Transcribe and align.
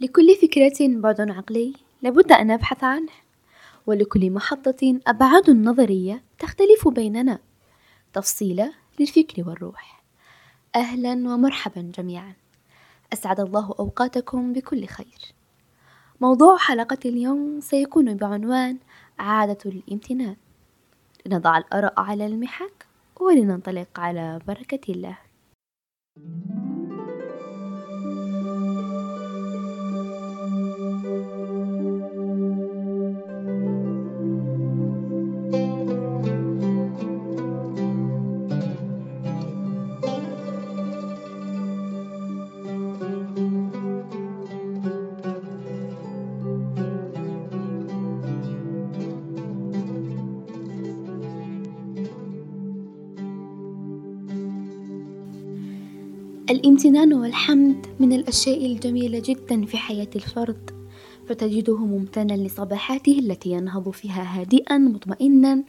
لكل 0.00 0.36
فكرة 0.42 1.00
بعد 1.00 1.20
عقلي 1.20 1.74
لابد 2.02 2.32
أن 2.32 2.50
أبحث 2.50 2.84
عنه، 2.84 3.12
ولكل 3.86 4.30
محطة 4.30 5.00
أبعاد 5.06 5.50
نظرية 5.50 6.22
تختلف 6.38 6.88
بيننا، 6.88 7.38
تفصيلة 8.12 8.72
للفكر 9.00 9.48
والروح، 9.48 10.02
أهلا 10.76 11.12
ومرحبا 11.12 11.92
جميعا، 11.98 12.32
أسعد 13.12 13.40
الله 13.40 13.74
أوقاتكم 13.78 14.52
بكل 14.52 14.86
خير، 14.86 15.34
موضوع 16.20 16.56
حلقة 16.56 16.98
اليوم 17.04 17.60
سيكون 17.60 18.14
بعنوان 18.16 18.78
عادة 19.18 19.58
الامتنان، 19.66 20.36
لنضع 21.26 21.58
الآراء 21.58 22.00
على 22.00 22.26
المحك 22.26 22.86
ولننطلق 23.20 24.00
على 24.00 24.40
بركة 24.46 24.92
الله. 24.92 25.18
الامتنان 56.50 57.12
والحمد 57.12 57.86
من 58.00 58.12
الأشياء 58.12 58.66
الجميلة 58.66 59.22
جدا 59.24 59.64
في 59.66 59.76
حياة 59.76 60.08
الفرد، 60.16 60.70
فتجده 61.28 61.76
ممتنا 61.76 62.32
لصباحاته 62.32 63.18
التي 63.18 63.50
ينهض 63.50 63.90
فيها 63.90 64.40
هادئا 64.40 64.78
مطمئنا، 64.78 65.64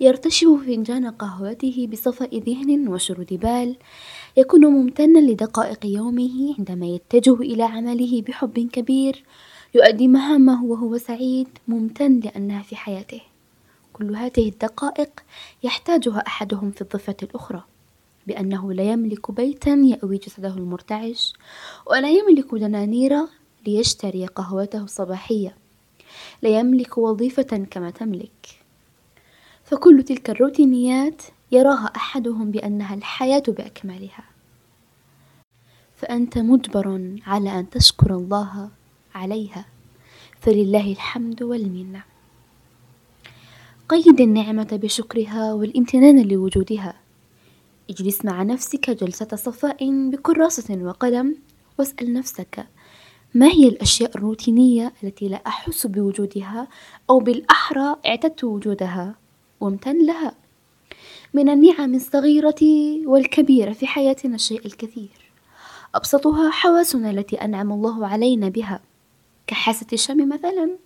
يرتشف 0.00 0.48
فنجان 0.66 1.06
قهوته 1.06 1.88
بصفاء 1.92 2.38
ذهن 2.38 2.88
وشرود 2.88 3.34
بال، 3.34 3.76
يكون 4.36 4.66
ممتنا 4.66 5.18
لدقائق 5.18 5.86
يومه 5.86 6.54
عندما 6.58 6.86
يتجه 6.86 7.34
إلى 7.34 7.62
عمله 7.62 8.22
بحب 8.22 8.68
كبير، 8.72 9.24
يؤدي 9.74 10.08
مهامه 10.08 10.64
وهو 10.64 10.98
سعيد 10.98 11.48
ممتن 11.68 12.20
لأنها 12.20 12.62
في 12.62 12.76
حياته، 12.76 13.20
كل 13.92 14.16
هذه 14.16 14.48
الدقائق 14.48 15.10
يحتاجها 15.62 16.18
أحدهم 16.26 16.70
في 16.70 16.80
الضفة 16.82 17.16
الأخرى. 17.22 17.64
بأنه 18.26 18.72
لا 18.72 18.82
يملك 18.82 19.30
بيتا 19.30 19.70
يأوي 19.70 20.16
جسده 20.16 20.54
المرتعش، 20.54 21.32
ولا 21.86 22.10
يملك 22.10 22.54
دنانير 22.54 23.18
ليشتري 23.66 24.26
قهوته 24.26 24.82
الصباحية، 24.82 25.56
لا 26.42 26.58
يملك 26.58 26.98
وظيفة 26.98 27.66
كما 27.70 27.90
تملك، 27.90 28.46
فكل 29.64 30.02
تلك 30.02 30.30
الروتينيات 30.30 31.22
يراها 31.52 31.92
أحدهم 31.96 32.50
بأنها 32.50 32.94
الحياة 32.94 33.42
بأكملها، 33.48 34.24
فأنت 35.96 36.38
مجبر 36.38 37.16
على 37.26 37.58
أن 37.58 37.70
تشكر 37.70 38.14
الله 38.14 38.70
عليها، 39.14 39.64
فلله 40.40 40.92
الحمد 40.92 41.42
والمنة. 41.42 42.02
قيد 43.88 44.20
النعمة 44.20 44.68
بشكرها 44.82 45.52
والامتنان 45.52 46.28
لوجودها. 46.28 47.01
اجلس 47.90 48.24
مع 48.24 48.42
نفسك 48.42 48.90
جلسة 48.90 49.28
صفاء 49.36 50.10
بكراسة 50.10 50.78
وقلم 50.82 51.36
واسأل 51.78 52.12
نفسك 52.12 52.66
ما 53.34 53.46
هي 53.46 53.68
الأشياء 53.68 54.16
الروتينية 54.16 54.92
التي 55.04 55.28
لا 55.28 55.42
أحس 55.46 55.86
بوجودها 55.86 56.68
أو 57.10 57.18
بالأحرى 57.18 57.96
اعتدت 58.06 58.44
وجودها؟ 58.44 59.14
وامتن 59.60 60.06
لها. 60.06 60.34
من 61.34 61.48
النعم 61.48 61.94
الصغيرة 61.94 62.60
والكبيرة 63.06 63.72
في 63.72 63.86
حياتنا 63.86 64.34
الشيء 64.34 64.66
الكثير. 64.66 65.32
أبسطها 65.94 66.50
حواسنا 66.50 67.10
التي 67.10 67.36
أنعم 67.36 67.72
الله 67.72 68.06
علينا 68.06 68.48
بها. 68.48 68.80
كحاسة 69.46 69.86
الشم 69.92 70.28
مثلا. 70.28 70.76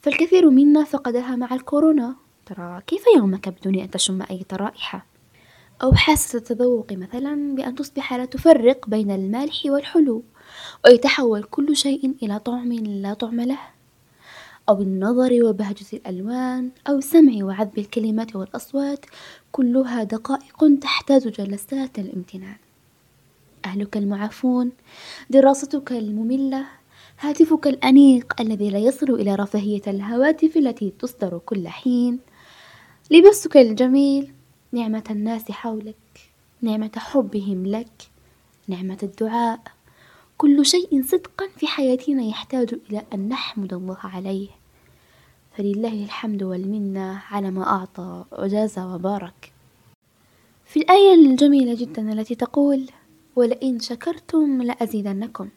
فالكثير 0.00 0.50
منا 0.50 0.84
فقدها 0.84 1.36
مع 1.36 1.54
الكورونا. 1.54 2.16
ترى 2.46 2.82
كيف 2.86 3.04
يومك 3.16 3.48
بدون 3.48 3.78
أن 3.78 3.90
تشم 3.90 4.22
أي 4.22 4.44
رائحة 4.52 5.11
أو 5.82 5.94
حاسة 5.94 6.38
التذوق 6.38 6.92
مثلا 6.92 7.54
بأن 7.54 7.74
تصبح 7.74 8.14
لا 8.14 8.24
تفرق 8.24 8.88
بين 8.88 9.10
المالح 9.10 9.62
والحلو 9.66 10.22
ويتحول 10.84 11.42
كل 11.42 11.76
شيء 11.76 12.14
إلى 12.22 12.38
طعم 12.38 12.72
لا 12.72 13.14
طعم 13.14 13.40
له 13.40 13.58
أو 14.68 14.82
النظر 14.82 15.44
وبهجة 15.44 15.86
الألوان 15.92 16.70
أو 16.88 16.98
السمع 16.98 17.44
وعذب 17.44 17.78
الكلمات 17.78 18.36
والأصوات 18.36 19.06
كلها 19.52 20.02
دقائق 20.02 20.78
تحتاج 20.80 21.28
جلسات 21.28 21.98
الامتنان. 21.98 22.56
أهلك 23.64 23.96
المعافون 23.96 24.72
دراستك 25.30 25.92
المملة 25.92 26.64
هاتفك 27.20 27.66
الأنيق 27.66 28.40
الذي 28.40 28.70
لا 28.70 28.78
يصل 28.78 29.10
إلى 29.10 29.34
رفاهية 29.34 29.82
الهواتف 29.86 30.56
التي 30.56 30.92
تصدر 30.98 31.40
كل 31.46 31.68
حين 31.68 32.18
لبسك 33.10 33.56
الجميل 33.56 34.32
نعمة 34.74 35.04
الناس 35.10 35.50
حولك، 35.50 36.30
نعمة 36.62 36.90
حبهم 36.96 37.66
لك، 37.66 38.10
نعمة 38.68 38.98
الدعاء، 39.02 39.60
كل 40.38 40.66
شيء 40.66 41.02
صدقا 41.02 41.48
في 41.56 41.66
حياتنا 41.66 42.22
يحتاج 42.22 42.74
إلى 42.90 43.02
أن 43.14 43.28
نحمد 43.28 43.72
الله 43.72 43.98
عليه، 44.04 44.48
فلله 45.56 46.04
الحمد 46.04 46.42
والمنة 46.42 47.22
على 47.30 47.50
ما 47.50 47.66
أعطى 47.66 48.24
وجاز 48.38 48.78
وبارك. 48.78 49.52
في 50.66 50.80
الآية 50.80 51.14
الجميلة 51.14 51.74
جدا 51.74 52.12
التي 52.12 52.34
تقول: 52.34 52.90
ولئن 53.36 53.80
شكرتم 53.80 54.62
لأزيدنكم، 54.62 55.48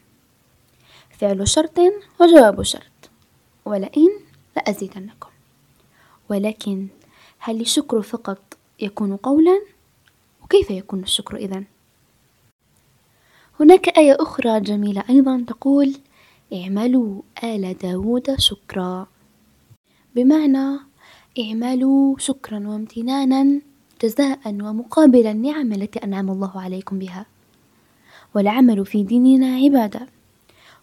فعل 1.10 1.48
شرط 1.48 1.80
وجواب 2.20 2.64
شرط، 2.64 3.10
ولئن 3.66 4.10
لأزيدنكم، 4.56 5.30
ولكن 6.30 6.88
هل 7.40 7.62
الشكر 7.62 8.02
فقط 8.02 8.58
يكون 8.80 9.16
قولا؟ 9.16 9.62
وكيف 10.44 10.72
يكون 10.72 11.04
الشكر 11.04 11.38
إذا 11.38 11.64
هناك 13.60 13.98
آية 13.98 14.18
أخرى 14.20 14.60
جميلة 14.60 15.04
أيضا 15.10 15.46
تقول 15.48 15.96
اعملوا 16.54 17.22
آل 17.44 17.78
داود 17.78 18.40
شكرا. 18.40 19.08
بمعنى 20.16 20.80
اعملوا 21.40 22.18
شكرا 22.18 22.68
وامتنانا 22.68 23.62
جزاء 24.04 24.40
ومقابل 24.48 25.28
النعم 25.28 25.74
التي 25.74 26.00
أنعم 26.00 26.32
الله 26.32 26.62
عليكم 26.62 27.00
بها. 27.00 27.26
والعمل 28.36 28.86
في 28.86 29.04
ديننا 29.04 29.56
عبادة. 29.56 30.08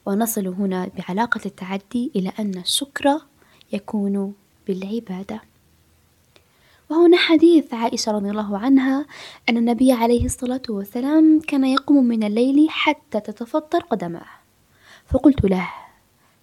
ونصل 0.06 0.46
هنا 0.46 0.90
بعلاقة 0.98 1.40
التعدي 1.46 2.10
إلى 2.16 2.32
أن 2.38 2.58
الشكر 2.58 3.20
يكون 3.72 4.34
بالعبادة. 4.66 5.51
وهنا 6.92 7.16
حديث 7.16 7.74
عائشة 7.74 8.12
رضي 8.12 8.30
الله 8.30 8.58
عنها 8.58 9.06
أن 9.48 9.56
النبي 9.56 9.92
عليه 9.92 10.24
الصلاة 10.24 10.62
والسلام 10.68 11.40
كان 11.40 11.64
يقوم 11.64 12.04
من 12.04 12.24
الليل 12.24 12.70
حتى 12.70 13.20
تتفطر 13.20 13.78
قدماه، 13.78 14.26
فقلت 15.06 15.44
له: 15.44 15.68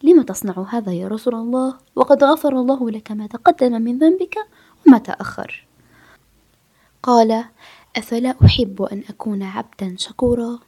لم 0.03 0.21
تصنع 0.21 0.65
هذا 0.69 0.93
يا 0.93 1.07
رسول 1.07 1.35
الله 1.35 1.77
وقد 1.95 2.23
غفر 2.23 2.59
الله 2.59 2.91
لك 2.91 3.11
ما 3.11 3.27
تقدم 3.27 3.81
من 3.81 3.97
ذنبك 3.97 4.35
وما 4.87 4.97
تأخر؟ 4.97 5.65
قال: 7.03 7.45
أفلا 7.95 8.35
أحب 8.45 8.81
أن 8.81 9.03
أكون 9.09 9.43
عبدا 9.43 9.95
شكورا؟ 9.97 10.59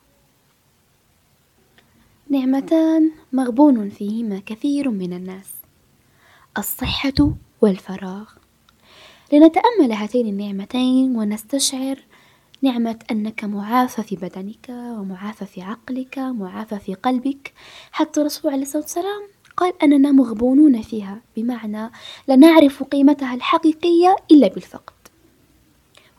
نعمتان 2.30 3.12
مغبون 3.34 3.90
فيهما 3.90 4.42
كثير 4.46 4.89
من 4.89 5.13
الناس، 5.13 5.51
الصحة 6.57 7.34
والفراغ. 7.62 8.40
لنتأمل 9.33 9.92
هاتين 9.92 10.28
النعمتين 10.28 11.16
ونستشعر 11.16 12.00
نعمة 12.62 13.00
أنك 13.12 13.44
معافى 13.44 14.04
في 14.04 14.16
بدنك 14.16 14.69
ومعافى 14.69 15.45
في 15.45 15.62
عقلك 15.62 16.19
معافى 16.19 16.80
في 16.80 16.94
قلبك. 16.94 17.54
حتى 17.92 18.22
الرسول 18.22 18.51
عليه 18.51 18.62
الصلاة 18.62 18.83
والسلام 18.83 19.22
قال 19.57 19.74
أننا 19.83 20.12
مغبونون 20.12 20.81
فيها 20.81 21.22
بمعنى 21.38 21.92
لا 22.28 22.36
نعرف 22.36 22.83
قيمتها 22.83 23.33
الحقيقية 23.33 24.16
إلا 24.31 24.48
بالفقد. 24.48 24.94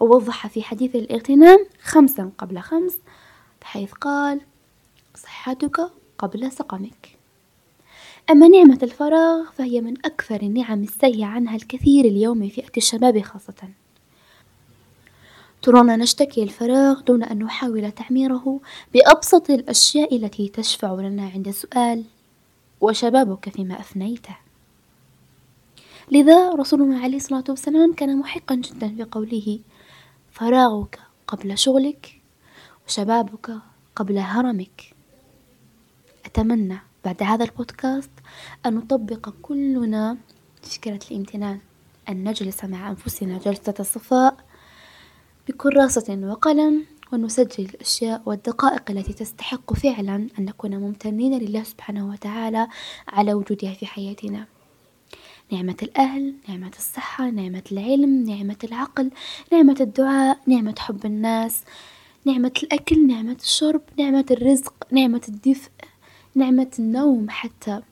ووضح 0.01 0.47
في 0.47 0.63
حديث 0.63 0.97
الاغتنام 0.97 1.67
خمسا 1.83 2.31
قبل 2.39 2.59
خمس 2.59 2.99
بحيث 3.61 3.93
قال 3.93 4.41
صحتك 5.15 5.91
قبل 6.19 6.53
سقمك. 6.53 7.12
أما 8.31 8.49
نعمة 8.49 8.79
الفراغ 8.83 9.51
فهي 9.51 9.81
من 9.81 9.95
أكثر 10.05 10.43
النعم 10.43 10.83
السيء 10.83 11.23
عنها 11.23 11.57
الكثير 11.57 12.05
اليوم 12.05 12.49
في 12.49 12.51
فئة 12.51 12.77
الشباب 12.77 13.23
خاصة، 13.23 13.69
ترانا 15.63 15.97
نشتكي 15.97 16.43
الفراغ 16.43 17.01
دون 17.01 17.23
أن 17.23 17.39
نحاول 17.39 17.93
تعميره 17.93 18.61
بأبسط 18.95 19.51
الأشياء 19.51 20.17
التي 20.17 20.49
تشفع 20.49 20.93
لنا 20.95 21.31
عند 21.35 21.51
سؤال 21.51 22.05
وشبابك 22.81 23.49
فيما 23.49 23.81
أفنيته 23.81 24.37
لذا 26.11 26.51
رسولنا 26.51 26.99
عليه 27.01 27.17
الصلاة 27.17 27.45
والسلام 27.49 27.93
كان 27.93 28.19
محقا 28.19 28.55
جدا 28.55 28.89
في 28.89 29.03
قوله 29.03 29.59
فراغك 30.33 31.01
قبل 31.27 31.59
شغلك 31.59 32.21
وشبابك 32.87 33.59
قبل 33.97 34.19
هرمك. 34.19 34.95
أتمنى 36.27 36.79
بعد 37.05 37.23
هذا 37.23 37.45
البودكاست 37.45 38.11
أن 38.67 38.75
نطبق 38.75 39.29
كلنا 39.43 40.17
فكرة 40.63 41.01
الامتنان. 41.11 41.59
أن 42.09 42.29
نجلس 42.29 42.65
مع 42.65 42.91
أنفسنا 42.91 43.39
جلسة 43.39 43.75
الصفاء 43.81 44.37
بكراسة 45.49 46.19
وقلم 46.23 46.85
ونسجل 47.13 47.65
الأشياء 47.65 48.23
والدقائق 48.27 48.91
التي 48.91 49.13
تستحق 49.13 49.73
فعلا 49.73 50.17
أن 50.39 50.45
نكون 50.45 50.77
ممتنين 50.77 51.39
لله 51.39 51.63
سبحانه 51.63 52.11
وتعالى 52.11 52.69
على 53.09 53.35
وجودها 53.35 53.75
في 53.75 53.87
حياتنا. 53.87 54.47
نعمة 55.53 55.77
الأهل، 55.83 56.35
نعمة 56.49 56.73
الصحة، 56.79 57.31
نعمة 57.31 57.63
العلم، 57.73 58.25
نعمة 58.25 58.57
العقل، 58.65 59.11
نعمة 59.53 59.77
الدعاء، 59.81 60.39
نعمة 60.47 60.75
حب 60.79 61.07
الناس، 61.07 61.65
نعمة 62.25 62.53
الأكل، 62.63 63.07
نعمة 63.07 63.37
الشرب، 63.43 63.83
نعمة 63.99 64.27
الرزق، 64.31 64.75
نعمة 64.91 65.23
الدفء، 65.29 65.71
نعمة 66.35 66.71
النوم 66.79 67.31
حتى 67.31 67.83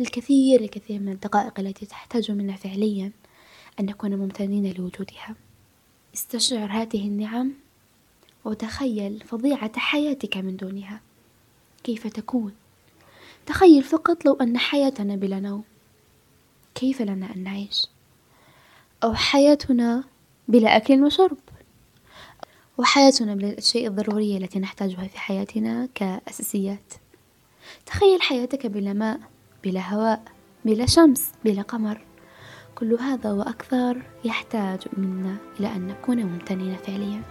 الكثير 0.00 0.60
الكثير 0.60 1.00
من 1.00 1.12
الدقائق 1.12 1.60
التي 1.60 1.86
تحتاج 1.86 2.30
منا 2.30 2.56
فعليا 2.56 3.12
أن 3.80 3.86
نكون 3.86 4.16
ممتنين 4.16 4.72
لوجودها. 4.72 5.34
استشعر 6.14 6.70
هذه 6.70 7.06
النعم 7.08 7.52
وتخيل 8.44 9.24
فظيعة 9.28 9.78
حياتك 9.78 10.36
من 10.36 10.56
دونها. 10.56 11.00
كيف 11.84 12.06
تكون؟ 12.06 12.52
تخيل 13.46 13.82
فقط 13.82 14.24
لو 14.24 14.34
أن 14.34 14.58
حياتنا 14.58 15.16
بلا 15.16 15.40
نوم. 15.40 15.64
كيف 16.74 17.02
لنا 17.02 17.34
أن 17.34 17.42
نعيش؟ 17.42 17.86
أو 19.04 19.14
حياتنا 19.14 20.04
بلا 20.48 20.76
أكل 20.76 21.02
وشرب. 21.04 21.38
وحياتنا 22.78 23.34
بلا 23.34 23.48
الأشياء 23.48 23.86
الضرورية 23.86 24.38
التي 24.38 24.58
نحتاجها 24.58 25.08
في 25.08 25.18
حياتنا 25.18 25.88
كأساسيات. 25.94 26.92
تخيل 27.86 28.22
حياتك 28.22 28.66
بلا 28.66 28.92
ماء 28.92 29.20
بلا 29.64 29.94
هواء 29.94 30.22
بلا 30.64 30.86
شمس 30.86 31.32
بلا 31.44 31.62
قمر. 31.62 32.00
كل 32.74 32.94
هذا 32.94 33.32
وأكثر 33.32 34.02
يحتاج 34.24 34.80
منا 34.96 35.36
إلى 35.60 35.76
أن 35.76 35.86
نكون 35.86 36.24
ممتنين 36.24 36.76
فعليا. 36.76 37.22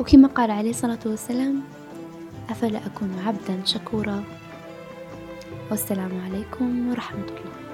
وكما 0.00 0.28
قال 0.28 0.50
عليه 0.50 0.70
الصلاة 0.70 0.98
والسلام 1.06 1.62
أفلا 2.50 2.86
أكون 2.86 3.22
عبدا 3.26 3.64
شكورا؟ 3.64 4.24
والسلام 5.70 6.20
عليكم 6.24 6.90
ورحمة 6.90 7.24
الله. 7.24 7.67